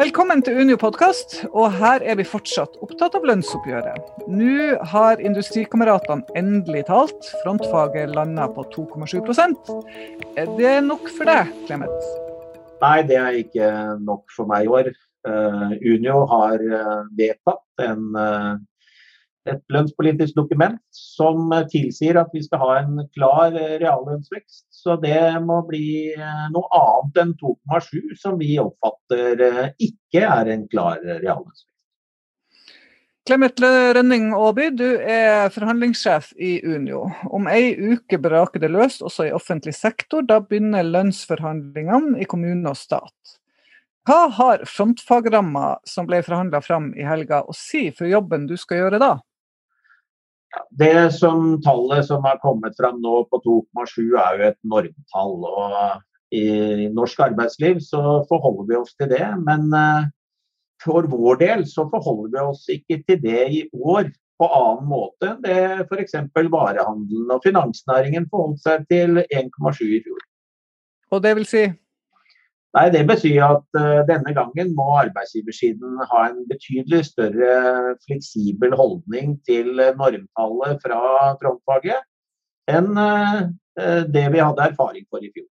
Velkommen 0.00 0.40
til 0.40 0.56
Unio 0.56 0.78
podkast, 0.80 1.34
og 1.52 1.74
her 1.76 2.00
er 2.08 2.16
vi 2.16 2.24
fortsatt 2.24 2.78
opptatt 2.80 3.18
av 3.18 3.26
lønnsoppgjøret. 3.28 4.06
Nå 4.32 4.78
har 4.94 5.20
Industrikameratene 5.20 6.24
endelig 6.40 6.86
talt. 6.88 7.28
Frontfaget 7.42 8.14
landa 8.16 8.46
på 8.48 8.64
2,7 8.72 9.20
Er 10.40 10.48
det 10.56 10.72
nok 10.86 11.04
for 11.18 11.28
deg, 11.28 11.52
Clemet? 11.66 12.08
Nei, 12.80 13.02
det 13.10 13.18
er 13.20 13.36
ikke 13.42 13.68
nok 14.00 14.24
for 14.32 14.48
meg 14.48 14.64
i 14.64 14.72
år. 14.78 14.88
Uh, 15.28 15.76
Unio 15.84 16.24
har 16.32 16.64
uh, 16.64 17.04
vedtatt 17.20 17.84
en 17.84 18.08
uh, 18.16 18.56
et 19.48 19.62
lønnspolitisk 19.72 20.36
dokument 20.36 20.80
som 20.92 21.48
tilsier 21.72 22.18
at 22.20 22.28
vi 22.34 22.42
skal 22.44 22.60
ha 22.62 22.74
en 22.82 23.00
klar 23.14 23.54
reallønnsvekst. 23.54 24.66
Så 24.74 24.98
det 25.00 25.22
må 25.46 25.62
bli 25.68 26.12
eh, 26.12 26.44
noe 26.52 26.68
annet 26.76 27.24
enn 27.24 27.34
2,7, 27.40 28.14
som 28.20 28.38
vi 28.40 28.58
oppfatter 28.60 29.44
eh, 29.46 29.66
ikke 29.88 30.24
er 30.26 30.54
en 30.54 30.68
klar 30.72 31.00
reallønnsvekst. 31.00 31.66
Clemet 33.28 33.60
Rønning 33.94 34.32
Aaby, 34.34 34.70
du 34.74 34.88
er 34.98 35.52
forhandlingssjef 35.54 36.32
i 36.40 36.56
Unio. 36.66 37.04
Om 37.30 37.46
ei 37.52 37.76
uke 37.76 38.18
braker 38.18 38.62
det 38.62 38.72
løs 38.72 38.96
også 39.04 39.28
i 39.28 39.34
offentlig 39.36 39.76
sektor. 39.76 40.24
Da 40.26 40.40
begynner 40.42 40.88
lønnsforhandlingene 40.88 42.18
i 42.18 42.26
kommune 42.26 42.72
og 42.72 42.80
stat. 42.80 43.36
Hva 44.08 44.24
har 44.34 44.64
frontfagramma 44.66 45.76
som 45.86 46.08
ble 46.08 46.22
forhandla 46.26 46.62
fram 46.64 46.90
i 46.96 47.04
helga 47.06 47.44
å 47.44 47.54
si 47.54 47.90
for 47.94 48.08
jobben 48.10 48.48
du 48.50 48.56
skal 48.58 48.80
gjøre 48.80 48.98
da? 49.02 49.12
Det 50.70 51.12
som 51.14 51.60
tallet 51.62 52.06
som 52.06 52.24
har 52.26 52.40
kommet 52.42 52.76
fram 52.78 53.00
nå 53.02 53.24
på 53.30 53.40
2,7 53.44 54.16
er 54.18 54.38
jo 54.38 54.46
et 54.48 54.58
normtall. 54.66 55.36
og 55.46 56.34
I 56.34 56.88
norsk 56.94 57.20
arbeidsliv 57.26 57.80
så 57.82 58.22
forholder 58.30 58.66
vi 58.68 58.78
oss 58.78 58.94
til 58.98 59.10
det. 59.12 59.26
Men 59.46 59.70
eh, 59.74 60.08
for 60.82 61.06
vår 61.10 61.40
del 61.42 61.66
så 61.68 61.86
forholder 61.92 62.32
vi 62.34 62.42
oss 62.42 62.66
ikke 62.72 63.02
til 63.06 63.22
det 63.22 63.44
i 63.50 63.62
år 63.74 64.10
på 64.40 64.48
annen 64.56 64.88
måte 64.88 65.34
enn 65.34 65.42
det 65.44 65.84
f.eks. 65.84 66.16
varehandelen 66.32 67.34
og 67.34 67.42
finansnæringen 67.44 68.28
forholdt 68.32 68.62
seg 68.64 68.86
til 68.88 69.20
1,7 69.26 69.82
i 69.84 70.00
fjor. 70.06 70.22
Og 71.12 71.22
det 71.24 71.34
vil 71.36 71.48
si? 71.48 71.66
Nei, 72.76 72.86
Det 72.94 73.02
betyr 73.08 73.40
at 73.42 73.78
uh, 73.78 74.00
denne 74.06 74.34
gangen 74.36 74.74
må 74.78 74.86
arbeidsgiversiden 75.00 75.98
ha 76.12 76.26
en 76.28 76.44
betydelig 76.50 77.02
større 77.08 77.96
fleksibel 78.04 78.76
holdning 78.78 79.38
til 79.48 79.72
normtallet 79.98 80.84
fra 80.84 81.00
frontfaget 81.42 82.06
enn 82.70 82.92
uh, 82.94 83.48
det 84.06 84.26
vi 84.30 84.42
hadde 84.42 84.68
erfaring 84.70 85.06
for 85.10 85.24
i 85.24 85.32
fjor. 85.34 85.48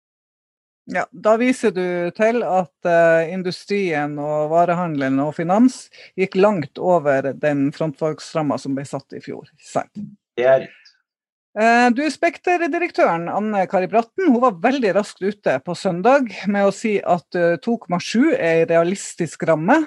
Ja, 0.89 1.05
Da 1.13 1.35
viser 1.37 1.75
du 1.75 2.11
til 2.17 2.41
at 2.47 2.89
uh, 2.89 3.27
industrien 3.29 4.15
og 4.23 4.49
varehandelen 4.55 5.19
og 5.21 5.35
finans 5.37 5.89
gikk 6.17 6.39
langt 6.39 6.79
over 6.81 7.33
den 7.35 7.69
frontfagsramma 7.77 8.57
som 8.63 8.79
ble 8.79 8.87
satt 8.89 9.19
i 9.19 9.21
fjor. 9.25 9.51
Sant? 9.61 9.93
Det 10.39 10.47
er 10.47 10.63
rett. 10.65 10.88
Eh, 11.59 11.91
du, 11.91 12.05
Spekter-direktøren 12.07 13.25
Anne 13.33 13.65
Kari 13.67 13.89
Bratten 13.91 14.29
hun 14.31 14.43
var 14.45 14.61
veldig 14.63 14.93
raskt 14.95 15.25
ute 15.25 15.57
på 15.67 15.75
søndag 15.75 16.29
med 16.47 16.69
å 16.69 16.75
si 16.75 16.99
at 17.03 17.35
2,7 17.65 18.29
eh, 18.29 18.37
er 18.37 18.61
en 18.61 18.69
realistisk 18.71 19.43
ramme, 19.49 19.81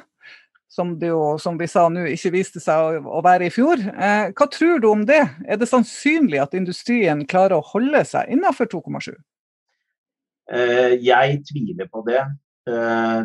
som, 0.72 0.98
jo, 1.00 1.38
som 1.40 1.56
vi 1.60 1.70
sa 1.72 1.86
nå 1.88 2.04
ikke 2.12 2.34
viste 2.34 2.60
seg 2.64 3.08
å 3.08 3.22
være 3.24 3.48
i 3.48 3.54
fjor. 3.56 3.80
Eh, 3.80 4.34
hva 4.36 4.48
tror 4.52 4.84
du 4.84 4.90
om 4.90 5.06
det? 5.08 5.22
Er 5.48 5.62
det 5.62 5.70
sannsynlig 5.72 6.42
at 6.44 6.58
industrien 6.60 7.24
klarer 7.24 7.62
å 7.62 7.68
holde 7.72 8.04
seg 8.10 8.34
innenfor 8.36 8.68
2,7? 8.72 9.14
Jeg 10.52 11.38
tviler 11.48 11.88
på 11.88 12.02
det. 12.04 12.26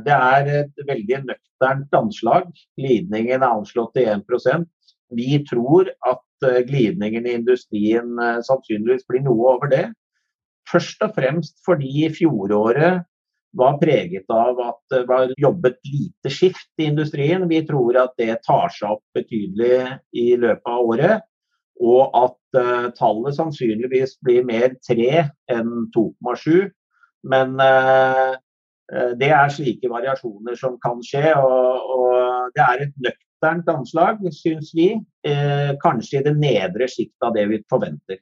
Det 0.06 0.14
er 0.14 0.50
et 0.60 0.84
veldig 0.86 1.24
nøkternt 1.24 1.96
anslag. 1.98 2.52
Glidningen 2.78 3.40
er 3.40 3.48
anslått 3.48 3.96
til 3.98 4.06
1% 4.12 4.68
Vi 5.18 5.40
tror 5.48 5.90
at 6.06 6.22
glidningen 6.42 7.26
i 7.26 7.34
industrien 7.38 8.18
eh, 8.18 8.40
sannsynligvis 8.46 9.06
blir 9.08 9.24
noe 9.24 9.52
over 9.54 9.70
det. 9.72 9.84
Først 10.70 11.02
og 11.06 11.14
fremst 11.16 11.60
fordi 11.66 12.08
fjoråret 12.14 13.04
var 13.56 13.78
preget 13.80 14.28
av 14.32 14.58
at 14.60 14.80
det 14.92 15.04
var 15.08 15.32
jobbet 15.40 15.78
lite 15.88 16.32
skift 16.32 16.68
i 16.82 16.90
industrien. 16.90 17.46
Vi 17.48 17.62
tror 17.66 17.96
at 18.02 18.16
det 18.20 18.42
tar 18.44 18.72
seg 18.74 18.96
opp 18.96 19.04
betydelig 19.16 19.78
i 20.12 20.34
løpet 20.36 20.72
av 20.72 20.90
året. 20.92 21.28
Og 21.80 22.10
at 22.16 22.58
uh, 22.58 22.88
tallet 22.96 23.36
sannsynligvis 23.36 24.16
blir 24.24 24.44
mer 24.48 24.74
3 24.84 25.22
enn 25.52 25.72
2,7. 25.94 26.68
Men 27.32 27.56
uh, 27.60 28.36
det 29.20 29.30
er 29.32 29.54
slike 29.54 29.88
variasjoner 29.92 30.58
som 30.58 30.76
kan 30.82 31.00
skje. 31.04 31.32
Og, 31.40 31.96
og 31.96 32.52
det 32.56 32.66
er 32.66 32.84
et 32.86 33.00
nøkt 33.08 33.25
nøkternt 33.36 33.68
anslag, 33.68 34.18
syns 34.32 34.72
vi. 34.74 34.94
Eh, 35.26 35.76
kanskje 35.82 36.20
i 36.20 36.24
det 36.24 36.36
nedre 36.36 36.88
sjiktet 36.88 37.22
av 37.22 37.34
det 37.34 37.46
vi 37.48 37.62
forventer. 37.68 38.18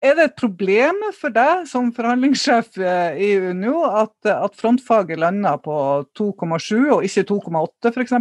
Er 0.00 0.14
det 0.14 0.24
et 0.28 0.36
problem 0.38 0.94
for 1.12 1.30
deg 1.34 1.66
som 1.66 1.90
forhandlingssjef 1.92 2.78
eh, 2.78 3.18
i 3.18 3.32
Unio 3.50 3.82
at, 3.84 4.14
at 4.26 4.54
frontfaget 4.54 5.18
lander 5.18 5.58
på 5.58 5.74
2,7 6.14 6.92
og 6.94 7.04
ikke 7.04 7.26
2,8 7.26 7.90
f.eks.? 7.90 8.14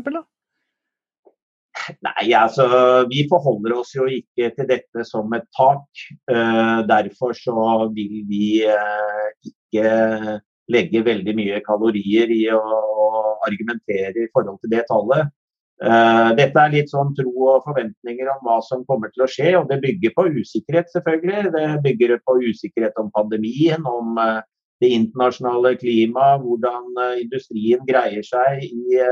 Nei, 2.01 2.33
altså 2.33 2.65
vi 3.07 3.27
forholder 3.29 3.75
oss 3.77 3.93
jo 3.93 4.07
ikke 4.09 4.49
til 4.55 4.67
dette 4.67 5.05
som 5.05 5.29
et 5.37 5.45
tak. 5.53 5.85
Uh, 6.25 6.81
derfor 6.89 7.37
så 7.37 7.53
vil 7.93 8.23
vi 8.27 8.65
uh, 8.65 9.29
ikke 9.45 10.39
legge 10.73 11.03
veldig 11.05 11.35
mye 11.37 11.61
kalorier 11.63 12.33
i 12.33 12.47
å, 12.49 12.57
å 12.57 13.07
argumentere 13.45 14.25
i 14.25 14.31
forhold 14.33 14.57
til 14.63 14.73
det 14.73 14.87
tallet. 14.89 15.29
Uh, 15.77 16.33
dette 16.33 16.57
er 16.57 16.71
litt 16.73 16.89
sånn 16.89 17.11
tro 17.13 17.31
og 17.51 17.65
forventninger 17.67 18.29
om 18.31 18.39
hva 18.47 18.55
som 18.65 18.81
kommer 18.89 19.11
til 19.13 19.27
å 19.27 19.29
skje, 19.29 19.51
og 19.59 19.67
det 19.69 19.77
bygger 19.83 20.15
på 20.15 20.25
usikkerhet, 20.39 20.89
selvfølgelig. 20.89 21.51
Det 21.53 21.65
bygger 21.83 22.15
på 22.25 22.39
usikkerhet 22.47 22.97
om 22.97 23.11
pandemien, 23.13 23.85
om 23.85 24.17
uh, 24.17 24.39
det 24.81 24.89
internasjonale 24.95 25.75
klimaet, 25.77 26.41
hvordan 26.41 26.89
uh, 26.97 27.13
industrien 27.21 27.85
greier 27.85 28.25
seg 28.25 28.65
i 28.65 29.05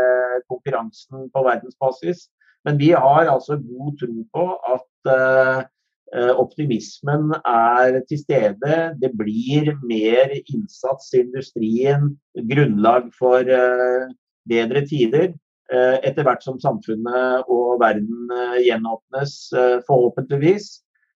konkurransen 0.49 1.29
på 1.33 1.45
verdensbasis. 1.45 2.27
Men 2.65 2.81
vi 2.81 2.91
har 2.97 3.29
altså 3.29 3.59
god 3.61 3.95
tro 4.01 4.25
på 4.33 4.49
at 4.73 5.69
optimismen 6.39 7.33
er 7.35 7.97
til 8.07 8.19
stede. 8.21 8.77
Det 9.01 9.09
blir 9.17 9.71
mer 9.85 10.31
innsats 10.37 11.11
i 11.13 11.21
industrien, 11.25 12.07
grunnlag 12.49 13.11
for 13.17 13.45
bedre 14.49 14.83
tider. 14.89 15.33
Eh, 15.73 15.95
etter 16.05 16.21
hvert 16.27 16.43
som 16.45 16.59
samfunnet 16.61 17.47
og 17.49 17.79
verden 17.81 18.29
eh, 18.29 18.57
gjenåpnes, 18.67 19.31
eh, 19.57 19.77
forhåpentligvis. 19.87 20.67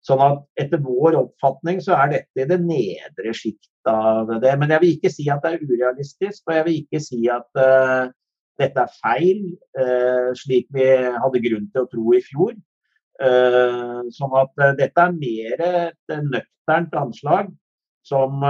Sånn 0.07 0.21
at 0.23 0.45
etter 0.63 0.79
vår 0.79 1.17
oppfatning 1.19 1.81
så 1.83 1.97
er 1.97 2.13
dette 2.13 2.45
i 2.45 2.47
det 2.47 2.61
nedre 2.63 3.33
sjikt 3.35 3.89
av 3.91 4.31
det. 4.39 4.53
Men 4.61 4.71
jeg 4.71 4.83
vil 4.83 4.93
ikke 4.95 5.11
si 5.11 5.25
at 5.33 5.43
det 5.43 5.51
er 5.57 5.65
urealistisk, 5.67 6.45
og 6.47 6.55
jeg 6.55 6.65
vil 6.67 6.77
ikke 6.79 7.01
si 7.03 7.19
at 7.31 7.59
uh, 7.59 8.07
dette 8.61 8.85
er 8.85 8.93
feil, 9.01 9.41
uh, 9.75 10.31
slik 10.39 10.69
vi 10.75 10.85
hadde 10.95 11.41
grunn 11.43 11.67
til 11.73 11.83
å 11.83 11.89
tro 11.91 12.15
i 12.15 12.21
fjor. 12.23 12.55
Uh, 13.19 14.07
sånn 14.15 14.37
at 14.39 14.63
dette 14.79 15.09
er 15.09 15.17
mer 15.17 15.65
et 15.67 16.15
nøkternt 16.29 16.95
anslag 17.03 17.51
som, 18.07 18.47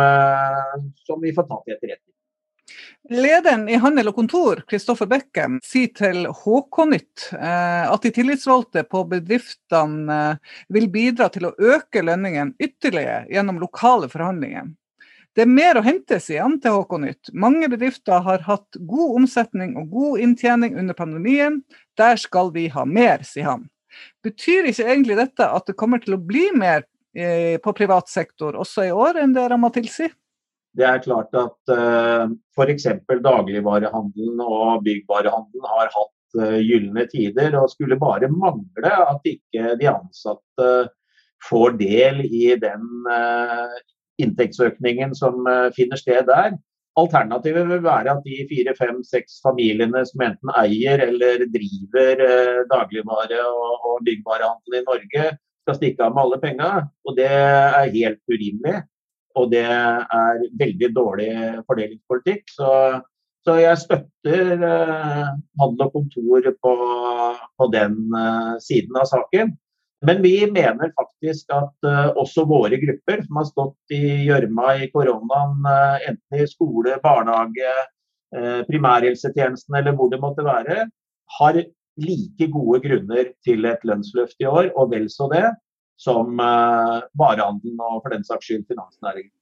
som 1.10 1.26
vi 1.26 1.34
får 1.34 1.50
ta 1.50 1.58
til 1.64 1.74
etterretning. 1.74 2.07
Lederen 3.10 3.70
i 3.72 3.78
Handel 3.80 4.10
og 4.12 4.18
Kontor, 4.18 4.62
Kristoffer 4.68 5.08
Bekken, 5.08 5.62
sier 5.64 5.94
til 5.96 6.26
HK-nytt 6.28 7.30
eh, 7.38 7.86
at 7.88 8.04
de 8.04 8.12
tillitsvalgte 8.16 8.84
på 8.92 9.06
bedriftene 9.08 10.18
eh, 10.34 10.58
vil 10.76 10.90
bidra 10.92 11.30
til 11.32 11.48
å 11.48 11.54
øke 11.56 12.04
lønningen 12.04 12.52
ytterligere 12.60 13.24
gjennom 13.32 13.62
lokale 13.64 14.12
forhandlinger. 14.12 14.68
Det 15.38 15.46
er 15.46 15.54
mer 15.54 15.78
å 15.78 15.86
hente, 15.86 16.18
sier 16.20 16.44
han 16.44 16.58
til 16.60 16.80
HK-nytt. 16.82 17.32
Mange 17.38 17.70
bedrifter 17.70 18.24
har 18.26 18.44
hatt 18.48 18.80
god 18.90 19.22
omsetning 19.22 19.76
og 19.78 19.92
god 19.94 20.24
inntjening 20.26 20.76
under 20.82 20.98
pandemien. 20.98 21.62
Der 21.96 22.18
skal 22.20 22.50
vi 22.56 22.68
ha 22.74 22.88
mer, 22.90 23.22
sier 23.22 23.52
han. 23.54 23.68
Betyr 24.26 24.68
ikke 24.72 24.88
egentlig 24.90 25.20
dette 25.20 25.46
at 25.46 25.70
det 25.70 25.78
kommer 25.78 26.02
til 26.02 26.18
å 26.18 26.22
bli 26.22 26.48
mer 26.58 26.84
eh, 27.16 27.62
på 27.62 27.76
privat 27.78 28.10
sektor 28.10 28.58
også 28.58 28.90
i 28.90 28.96
år 28.96 29.22
enn 29.24 29.38
det 29.38 29.46
ramma 29.48 29.70
tilsier? 29.74 30.12
Det 30.78 30.86
er 30.86 31.02
klart 31.02 31.34
at 31.38 31.74
uh, 31.74 32.30
f.eks. 32.54 32.86
dagligvarehandelen 33.26 34.44
og 34.46 34.84
byggvarehandelen 34.86 35.66
har 35.72 35.90
hatt 35.94 36.38
uh, 36.38 36.60
gylne 36.62 37.08
tider. 37.10 37.58
Og 37.58 37.72
skulle 37.74 37.98
bare 37.98 38.30
mangle 38.30 38.92
at 38.94 39.26
ikke 39.26 39.74
de 39.80 39.90
ansatte 39.90 40.70
får 41.48 41.78
del 41.82 42.22
i 42.26 42.52
den 42.62 42.86
uh, 43.10 43.74
inntektsøkningen 44.22 45.14
som 45.18 45.46
finner 45.76 46.00
sted 46.00 46.26
der. 46.30 46.56
Alternativet 46.98 47.68
vil 47.70 47.84
være 47.86 48.16
at 48.16 48.24
de 48.26 48.38
fire, 48.50 48.74
fem, 48.78 49.04
seks 49.06 49.36
familiene 49.46 50.02
som 50.10 50.24
enten 50.26 50.50
eier 50.58 51.04
eller 51.06 51.44
driver 51.54 52.24
dagligvare- 52.72 53.44
og, 53.46 53.76
og 53.86 54.00
byggvarehandel 54.08 54.80
i 54.80 54.82
Norge, 54.88 55.28
skal 55.62 55.78
stikke 55.78 56.08
av 56.08 56.16
med 56.16 56.24
alle 56.24 56.40
penga. 56.42 56.72
Og 57.06 57.18
det 57.20 57.30
er 57.30 57.94
helt 57.94 58.34
urimelig 58.34 58.80
og 59.38 59.52
det 59.54 59.66
er 59.68 60.42
veldig 60.60 60.90
dårlig 60.96 61.30
fordelingspolitikk. 61.68 62.50
Så, 62.58 62.72
Så 63.48 63.54
jeg 63.62 63.80
støtter 63.80 64.64
eh, 64.68 65.28
handel 65.62 65.86
og 65.86 65.94
kontor 65.94 66.50
på, 66.64 66.72
på 67.56 67.68
den 67.72 67.96
eh, 68.12 68.58
siden 68.60 68.98
av 69.00 69.08
saken. 69.08 69.54
Men 70.06 70.20
vi 70.22 70.34
mener 70.52 70.92
faktisk 70.98 71.54
at 71.56 71.88
eh, 71.88 72.10
også 72.20 72.44
våre 72.50 72.76
grupper 72.82 73.24
som 73.24 73.40
har 73.40 73.48
stått 73.48 73.96
i 73.96 74.02
gjørma 74.28 74.74
i 74.82 74.90
koronaen, 74.92 75.64
enten 76.10 76.44
i 76.44 76.50
skole, 76.50 77.00
barnehage, 77.04 77.72
primærhelsetjenesten 78.68 79.78
eller 79.80 79.96
hvor 79.96 80.10
det 80.12 80.20
måtte 80.20 80.44
være, 80.44 80.90
har 81.40 81.60
like 82.04 82.50
gode 82.52 82.82
grunner 82.84 83.30
til 83.48 83.64
et 83.66 83.86
lønnsløft 83.88 84.44
i 84.44 84.50
år, 84.52 84.74
og 84.76 84.92
vel 84.92 85.08
så 85.10 85.30
det, 85.32 85.46
som 85.98 86.38
varehandelen 86.38 87.80
og 87.82 88.04
for 88.04 88.14
den 88.14 88.26
saks 88.28 88.46
skyld 88.46 88.68
finansnæringen. 88.70 89.34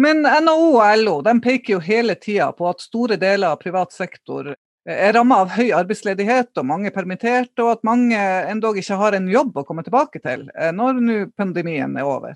Men 0.00 0.24
NHO 0.24 0.70
og 0.78 0.98
LO 1.02 1.16
de 1.26 1.34
peker 1.44 1.74
jo 1.74 1.80
hele 1.84 2.16
tida 2.16 2.48
på 2.56 2.68
at 2.70 2.80
store 2.80 3.18
deler 3.20 3.52
av 3.52 3.60
privat 3.60 3.92
sektor 3.92 4.54
er 4.88 5.12
ramma 5.14 5.42
av 5.44 5.52
høy 5.54 5.70
arbeidsledighet 5.76 6.58
og 6.58 6.66
mange 6.66 6.90
permitterte, 6.94 7.62
og 7.62 7.76
at 7.76 7.84
mange 7.86 8.18
endog 8.50 8.78
ikke 8.80 8.98
har 8.98 9.14
en 9.14 9.28
jobb 9.30 9.60
å 9.60 9.66
komme 9.68 9.84
tilbake 9.86 10.22
til 10.24 10.48
eh, 10.56 10.72
når 10.74 10.98
nå 10.98 11.18
pandemien 11.38 11.94
er 11.96 12.08
over. 12.08 12.34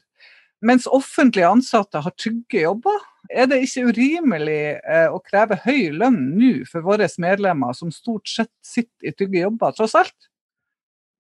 Mens 0.66 0.86
offentlige 0.86 1.48
ansatte 1.48 2.00
har 2.00 2.14
trygge 2.16 2.62
jobber, 2.62 3.02
er 3.28 3.48
det 3.50 3.58
ikke 3.66 3.90
urimelig 3.90 4.60
eh, 4.78 5.08
å 5.10 5.18
kreve 5.24 5.58
høy 5.64 5.90
lønn 5.98 6.20
nå 6.38 6.52
for 6.70 6.86
våre 6.86 7.08
medlemmer 7.22 7.74
som 7.76 7.90
stort 7.94 8.30
sett 8.30 8.52
sitter 8.64 9.10
i 9.10 9.14
trygge 9.16 9.42
jobber, 9.42 9.74
tross 9.74 9.96
alt? 9.98 10.30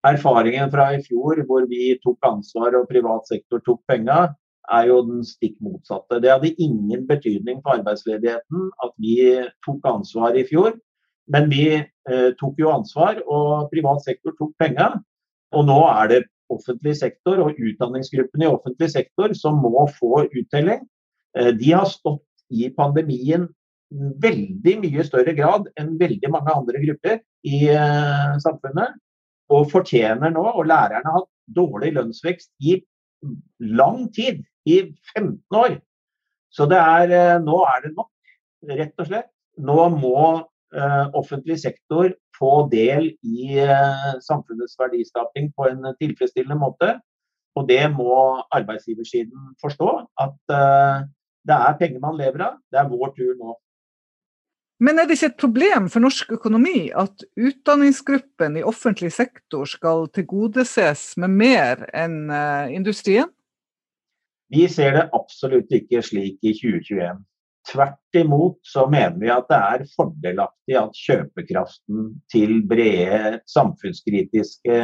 Erfaringen 0.06 0.70
fra 0.72 0.90
i 0.94 1.02
fjor 1.04 1.42
hvor 1.48 1.66
vi 1.70 1.96
tok 2.04 2.26
ansvar 2.28 2.76
og 2.78 2.88
privat 2.90 3.26
sektor 3.30 3.62
tok 3.66 3.80
penger, 3.90 4.32
er 4.72 4.88
jo 4.90 5.00
den 5.06 5.22
stikk 5.26 5.56
motsatte. 5.62 6.18
Det 6.22 6.30
hadde 6.32 6.54
ingen 6.62 7.06
betydning 7.08 7.60
for 7.62 7.78
arbeidsledigheten 7.78 8.70
at 8.84 8.94
vi 9.02 9.16
tok 9.66 9.86
ansvar 9.86 10.38
i 10.38 10.46
fjor. 10.48 10.74
Men 11.30 11.50
vi 11.50 11.66
eh, 11.74 12.30
tok 12.38 12.58
jo 12.60 12.70
ansvar, 12.70 13.18
og 13.26 13.70
privat 13.72 14.04
sektor 14.06 14.34
tok 14.38 14.52
penger. 14.62 14.98
Og 15.54 15.66
nå 15.66 15.78
er 15.90 16.10
det 16.12 16.20
offentlig 16.52 16.94
sektor 16.98 17.40
og 17.42 17.58
utdanningsgruppene 17.58 18.46
i 18.46 18.50
offentlig 18.50 18.92
sektor 18.92 19.34
som 19.38 19.58
må 19.62 19.88
få 19.98 20.26
uttelling. 20.28 20.84
Eh, 21.38 21.52
de 21.58 21.72
har 21.72 21.88
stått 21.90 22.22
i 22.54 22.68
pandemien 22.74 23.48
veldig 24.22 24.76
mye 24.82 25.04
større 25.06 25.34
grad 25.34 25.68
enn 25.78 25.94
veldig 25.98 26.30
mange 26.30 26.54
andre 26.54 26.82
grupper 26.82 27.20
i 27.46 27.66
eh, 27.70 28.38
samfunnet. 28.42 28.94
Og 29.52 29.68
fortjener 29.70 30.32
nå, 30.34 30.42
og 30.42 30.66
lærerne 30.66 31.06
har 31.06 31.20
hatt 31.20 31.32
dårlig 31.56 31.92
lønnsvekst 31.94 32.50
i 32.66 32.80
lang 33.60 34.06
tid 34.14 34.42
i 34.66 34.80
15 35.14 35.38
år. 35.54 35.78
Så 36.50 36.66
er, 36.72 37.10
eh, 37.12 37.38
nå 37.42 37.62
er 37.68 37.82
det 37.84 37.94
nok, 37.96 38.10
rett 38.68 38.94
og 38.98 39.06
slett. 39.06 39.30
Nå 39.58 39.88
må 39.94 40.20
uh, 40.76 41.06
offentlig 41.16 41.56
sektor 41.62 42.10
få 42.36 42.68
del 42.72 43.12
i 43.24 43.56
uh, 43.64 44.16
samfunnets 44.20 44.76
verdiskaping 44.76 45.52
på 45.56 45.68
en 45.70 45.92
tilfredsstillende 46.00 46.58
måte. 46.60 46.90
Og 47.56 47.68
det 47.68 47.84
må 47.94 48.42
arbeidsgiversiden 48.52 49.54
forstå. 49.62 49.92
At 50.20 50.36
uh, 50.52 51.06
det 51.46 51.56
er 51.56 51.78
penger 51.80 52.02
man 52.02 52.18
lever 52.18 52.44
av. 52.50 52.58
Det 52.68 52.82
er 52.82 52.90
vår 52.90 53.14
tur 53.16 53.32
nå. 53.38 53.56
Men 54.80 54.98
er 55.00 55.08
det 55.08 55.16
ikke 55.16 55.30
et 55.32 55.40
problem 55.40 55.86
for 55.88 56.04
norsk 56.04 56.34
økonomi 56.36 56.90
at 56.92 57.24
utdanningsgruppen 57.40 58.58
i 58.60 58.64
offentlig 58.66 59.08
sektor 59.16 59.64
skal 59.68 60.04
tilgodeses 60.12 61.14
med 61.22 61.32
mer 61.32 61.86
enn 61.96 62.28
industrien? 62.74 63.30
Vi 64.52 64.66
ser 64.70 64.92
det 64.98 65.06
absolutt 65.16 65.72
ikke 65.74 66.02
slik 66.04 66.36
i 66.44 66.52
2021. 66.58 67.24
Tvert 67.66 68.18
imot 68.20 68.60
så 68.62 68.84
mener 68.90 69.16
vi 69.18 69.30
at 69.32 69.48
det 69.50 69.58
er 69.58 69.86
fordelaktig 69.96 70.76
at 70.78 71.00
kjøpekraften 71.00 72.12
til 72.30 72.60
brede 72.68 73.40
samfunnskritiske 73.50 74.76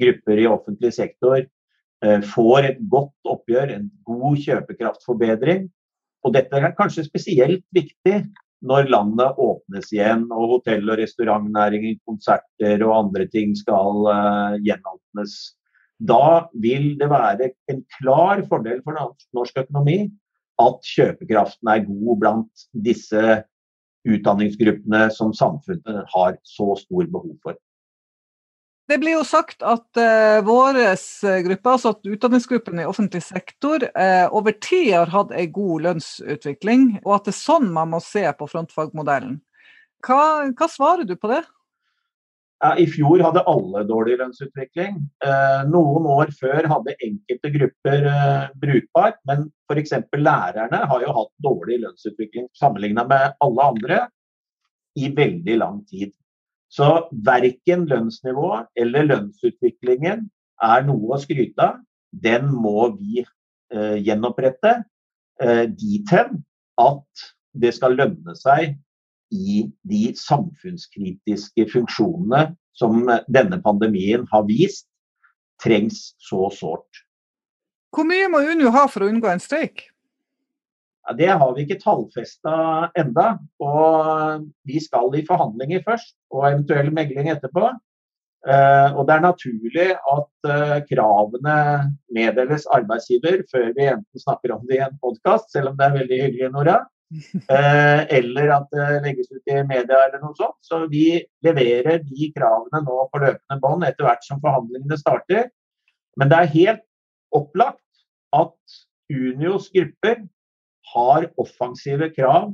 grupper 0.00 0.40
i 0.40 0.48
offentlig 0.48 0.94
sektor 0.96 1.42
eh, 1.42 2.22
får 2.32 2.70
et 2.70 2.80
godt 2.88 3.32
oppgjør, 3.34 3.74
en 3.74 3.90
god 4.08 4.40
kjøpekraftforbedring. 4.46 5.68
Og 6.24 6.32
dette 6.32 6.56
er 6.56 6.72
kanskje 6.78 7.04
spesielt 7.04 7.66
viktig 7.74 8.22
når 8.62 8.90
landet 8.92 9.40
åpnes 9.42 9.90
igjen 9.94 10.28
og 10.30 10.56
hotell- 10.56 10.90
og 10.92 11.00
restaurantnæringen, 11.00 11.98
konserter 12.06 12.84
og 12.86 12.94
andre 12.98 13.26
ting 13.32 13.56
skal 13.58 14.06
uh, 14.06 14.58
gjenåpnes. 14.62 15.34
Da 16.02 16.48
vil 16.62 16.92
det 16.98 17.08
være 17.10 17.52
en 17.70 17.82
klar 17.98 18.42
fordel 18.50 18.82
for 18.86 18.98
norsk 19.34 19.64
økonomi 19.64 19.98
at 20.62 20.92
kjøpekraften 20.94 21.70
er 21.72 21.86
god 21.88 22.20
blant 22.22 22.66
disse 22.86 23.42
utdanningsgruppene 24.08 25.06
som 25.14 25.34
samfunnet 25.34 26.08
har 26.14 26.38
så 26.46 26.72
stor 26.80 27.06
behov 27.10 27.36
for. 27.44 27.58
Det 28.92 28.98
blir 29.00 29.14
jo 29.14 29.22
sagt 29.24 29.62
at 29.64 29.96
uh, 29.96 30.42
vår 30.44 30.76
gruppe, 31.46 31.70
altså 31.70 31.94
at 31.94 32.08
utdanningsgruppen 32.12 32.82
i 32.82 32.84
offentlig 32.84 33.22
sektor, 33.24 33.86
uh, 33.96 34.26
over 34.36 34.52
tid 34.60 34.90
har 34.92 35.12
hatt 35.14 35.32
en 35.32 35.48
god 35.54 35.86
lønnsutvikling, 35.86 36.84
og 37.00 37.14
at 37.16 37.30
det 37.30 37.32
er 37.32 37.38
sånn 37.38 37.70
man 37.72 37.94
må 37.94 38.02
se 38.04 38.26
på 38.36 38.50
frontfagmodellen. 38.52 39.38
Hva, 40.04 40.20
hva 40.52 40.68
svarer 40.68 41.08
du 41.08 41.14
på 41.16 41.30
det? 41.32 41.40
Ja, 42.62 42.76
I 42.78 42.84
fjor 42.86 43.18
hadde 43.24 43.42
alle 43.50 43.82
dårlig 43.88 44.20
lønnsutvikling. 44.20 45.00
Uh, 45.24 45.62
noen 45.72 46.04
år 46.12 46.30
før 46.36 46.68
hadde 46.70 46.94
enkelte 47.02 47.50
grupper 47.56 48.06
eh, 48.06 48.44
brukbart, 48.62 49.18
men 49.26 49.48
f.eks. 49.66 49.96
lærerne 50.14 50.82
har 50.92 51.02
jo 51.02 51.14
hatt 51.16 51.32
dårlig 51.42 51.80
lønnsutvikling 51.82 52.46
sammenlignet 52.60 53.08
med 53.10 53.40
alle 53.42 53.70
andre 53.72 54.02
i 54.94 55.10
veldig 55.16 55.56
lang 55.58 55.80
tid. 55.88 56.12
Så 56.72 56.88
verken 57.26 57.84
lønnsnivået 57.90 58.70
eller 58.80 59.08
lønnsutviklingen 59.10 60.24
er 60.62 60.86
noe 60.86 61.16
å 61.16 61.20
skryte 61.20 61.66
av. 61.66 61.82
Den 62.12 62.48
må 62.52 62.88
vi 62.96 63.22
eh, 63.22 63.98
gjenopprette 64.04 64.78
eh, 65.42 65.66
dit 65.68 66.08
hen 66.12 66.40
at 66.80 67.26
det 67.52 67.74
skal 67.76 67.96
lønne 67.98 68.34
seg 68.38 68.78
i 69.32 69.62
de 69.88 70.02
samfunnskritiske 70.16 71.68
funksjonene 71.72 72.54
som 72.76 73.04
denne 73.28 73.60
pandemien 73.64 74.24
har 74.32 74.44
vist 74.48 74.88
trengs 75.62 76.12
så 76.20 76.48
sårt. 76.56 77.04
Hvor 77.92 78.08
mye 78.08 78.28
må 78.32 78.40
Unio 78.48 78.72
ha 78.72 78.86
for 78.88 79.04
å 79.04 79.12
unngå 79.12 79.28
en 79.28 79.42
streik? 79.42 79.91
Ja, 81.02 81.14
det 81.18 81.30
har 81.40 81.54
vi 81.54 81.64
ikke 81.64 81.80
tallfesta 81.82 82.56
enda, 82.98 83.38
og 83.62 84.44
Vi 84.68 84.78
skal 84.80 85.14
i 85.18 85.24
forhandlinger 85.26 85.82
først, 85.86 86.14
og 86.30 86.46
eventuell 86.50 86.92
megling 86.94 87.32
etterpå. 87.32 87.72
Uh, 88.42 88.90
og 88.98 89.06
Det 89.06 89.14
er 89.14 89.22
naturlig 89.22 89.88
at 89.94 90.48
uh, 90.50 90.78
kravene 90.88 91.58
meddeles 92.10 92.66
arbeidsgiver 92.74 93.44
før 93.50 93.68
vi 93.76 93.86
enten 93.86 94.22
snakker 94.22 94.56
om 94.56 94.64
det 94.66 94.80
i 94.80 94.82
en 94.82 94.98
podkast, 95.02 95.52
selv 95.54 95.70
om 95.70 95.76
det 95.78 95.86
er 95.86 95.98
veldig 96.00 96.18
hyggelig, 96.24 96.50
Nora. 96.54 96.80
Eh, 97.12 98.00
eller 98.18 98.50
at 98.56 98.70
det 98.72 99.00
legges 99.04 99.28
ut 99.32 99.50
i 99.50 99.58
media 99.68 99.98
eller 100.06 100.22
noe 100.22 100.36
sånt. 100.38 100.56
Så 100.64 100.86
vi 100.92 101.20
leverer 101.44 102.00
de 102.06 102.28
kravene 102.34 102.82
nå 102.86 102.98
på 103.12 103.20
løpende 103.20 103.58
bånd 103.60 103.84
etter 103.86 104.08
hvert 104.08 104.24
som 104.26 104.40
forhandlingene 104.44 104.98
starter. 105.00 105.50
Men 106.16 106.32
det 106.32 106.38
er 106.38 106.54
helt 106.56 106.86
opplagt 107.36 107.80
at 108.36 108.78
Unios 109.12 109.68
grupper 109.74 110.22
har 110.94 111.28
offensive 111.40 112.10
krav 112.16 112.52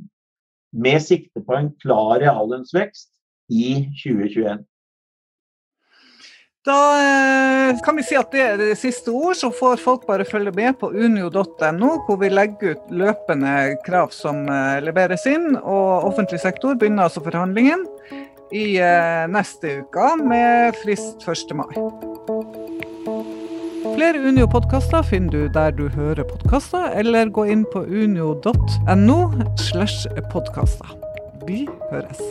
med 0.71 1.01
sikte 1.01 1.41
på 1.41 1.55
en 1.57 1.71
klar 1.81 2.19
reallønnsvekst 2.21 3.09
i 3.49 3.89
2021. 4.03 4.65
Da 6.67 6.79
eh, 6.99 7.77
kan 7.85 7.95
vi 7.95 8.03
si 8.03 8.17
at 8.19 8.33
det 8.35 8.41
er 8.43 8.57
det 8.59 8.73
siste 8.77 9.13
ord, 9.15 9.37
så 9.39 9.49
får 9.55 9.79
folk 9.81 10.03
bare 10.09 10.27
følge 10.27 10.51
med 10.53 10.75
på 10.81 10.91
unio.no, 10.91 11.91
hvor 12.05 12.19
vi 12.19 12.29
legger 12.33 12.75
ut 12.75 12.91
løpende 12.91 13.53
krav 13.87 14.11
som 14.13 14.43
eh, 14.51 14.81
leveres 14.83 15.25
inn. 15.29 15.53
Og 15.55 16.11
offentlig 16.11 16.41
sektor 16.43 16.75
begynner 16.75 17.07
altså 17.07 17.23
forhandlingen 17.25 17.87
i 18.51 18.75
eh, 18.83 19.25
neste 19.31 19.79
uke, 19.85 20.13
med 20.19 20.77
frist 20.83 21.25
1. 21.25 21.57
mai. 21.57 22.08
Flere 23.99 24.19
Unio-podkaster 24.27 25.01
finner 25.03 25.29
du 25.29 25.47
der 25.53 25.71
du 25.75 25.89
hører 25.91 26.23
podkaster, 26.23 26.85
eller 26.95 27.27
gå 27.35 27.43
inn 27.51 27.65
på 27.73 27.81
unio.no 27.83 29.17
slash 29.59 30.07
podkaster. 30.31 30.95
Vi 31.43 31.65
høres. 31.91 32.23